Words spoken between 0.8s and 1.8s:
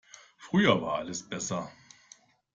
war alles besser.